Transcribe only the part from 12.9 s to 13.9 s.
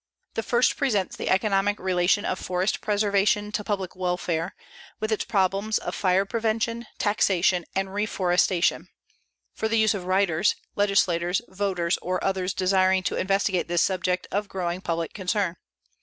to investigate this